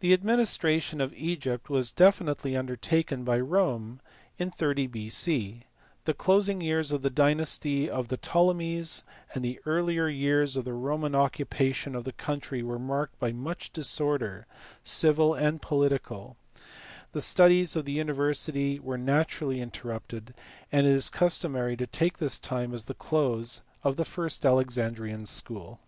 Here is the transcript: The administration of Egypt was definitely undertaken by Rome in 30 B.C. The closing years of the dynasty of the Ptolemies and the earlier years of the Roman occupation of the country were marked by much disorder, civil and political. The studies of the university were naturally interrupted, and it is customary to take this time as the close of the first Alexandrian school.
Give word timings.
The 0.00 0.14
administration 0.14 1.02
of 1.02 1.12
Egypt 1.12 1.68
was 1.68 1.92
definitely 1.92 2.56
undertaken 2.56 3.24
by 3.24 3.38
Rome 3.40 4.00
in 4.38 4.50
30 4.50 4.86
B.C. 4.86 5.64
The 6.04 6.14
closing 6.14 6.62
years 6.62 6.92
of 6.92 7.02
the 7.02 7.10
dynasty 7.10 7.90
of 7.90 8.08
the 8.08 8.16
Ptolemies 8.16 9.04
and 9.34 9.44
the 9.44 9.60
earlier 9.66 10.08
years 10.08 10.56
of 10.56 10.64
the 10.64 10.72
Roman 10.72 11.14
occupation 11.14 11.94
of 11.94 12.04
the 12.04 12.12
country 12.12 12.62
were 12.62 12.78
marked 12.78 13.18
by 13.18 13.32
much 13.32 13.70
disorder, 13.70 14.46
civil 14.82 15.34
and 15.34 15.60
political. 15.60 16.38
The 17.12 17.20
studies 17.20 17.76
of 17.76 17.84
the 17.84 17.92
university 17.92 18.78
were 18.80 18.96
naturally 18.96 19.60
interrupted, 19.60 20.32
and 20.72 20.86
it 20.86 20.90
is 20.90 21.10
customary 21.10 21.76
to 21.76 21.86
take 21.86 22.16
this 22.16 22.38
time 22.38 22.72
as 22.72 22.86
the 22.86 22.94
close 22.94 23.60
of 23.82 23.96
the 23.98 24.06
first 24.06 24.46
Alexandrian 24.46 25.26
school. 25.26 25.80